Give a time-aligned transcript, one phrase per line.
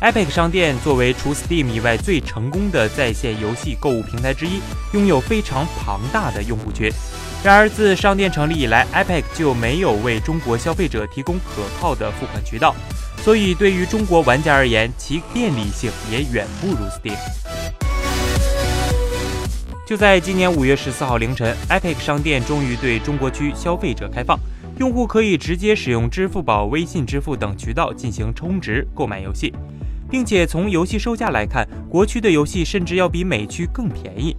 [0.00, 4.58] Epic 商店作为除 Steam 以外最成功的在线游戏购物平台之一，
[4.94, 6.90] 拥有非常庞大的用户群。
[7.44, 12.74] 然而，自商店成立以来，Epic 就没有为中国消费者提供可靠的付款渠道，
[13.18, 17.18] 所以对于中国玩家而言，其便利性也远不如 Steam。
[19.86, 24.38] 就在今年五月十四号凌晨，Epic 商店终于对中国区消费者开放。
[24.78, 29.52] 用户可以直接使用支付宝、微信支付等渠道进行充值购买游戏，
[30.10, 34.36] 并且从游戏售价来看，国区的游戏甚至要比美区更便宜。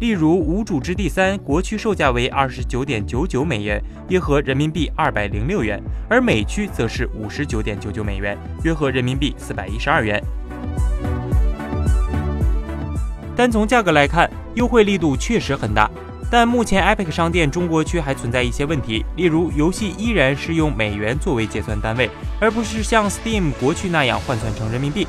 [0.00, 10.22] 例如《无主之地三》，国区售价为二十九点九九美元，约合人民币二百零六元，而美区则是五十九点九九美元，约合人民币四百一十二元。
[13.34, 15.90] 单从价格来看，优惠力度确实很大。
[16.30, 22.10] 但目前 Epic 商店中国区还存在一些问题，例如游戏依然是用美元作为结算单位，
[22.40, 25.06] 而不是像 Steam 国区那样换算成人民币。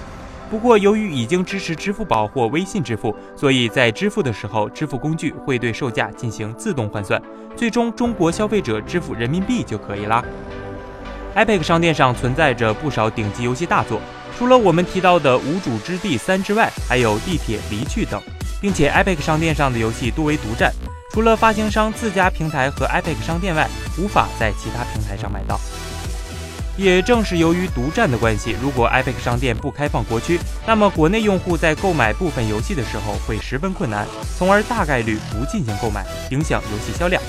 [0.48, 7.20] 不过，由于已经支持支付宝或微信支付，所以在支付的时候，支付工具会对售价进行自动换算，
[7.56, 10.24] 最终中国消费者支付人民币就可以啦。
[11.36, 14.00] Epic 商店上存在着不少顶级游戏大作，
[14.38, 18.22] 除了我们提到的《无主之地三》之外，还有《地铁离去》等，
[18.62, 20.72] 并且 Epic 商店上的游戏多为独占。
[21.16, 25.58] 除了发行商自家平台和 Epic 商店外，无法在其他平台上买到。
[26.76, 34.06] 也正是由于独占的关系，如果 Epic 商店不开放国区，那么国内用户在购买部分游戏的时候会十分困难，
[34.38, 37.24] 从而大概率不进行购买，影响游戏销量。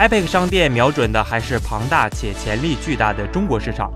[0.00, 3.92] Epic 商店瞄准的还是庞大且潜力巨大的中国市场。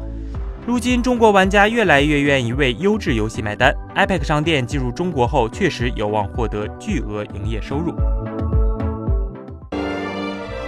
[0.64, 7.92] 如今，中国玩家越来越愿意为优质游戏买单，Epic 商店进入中国后，确实有望获得巨额营业收入。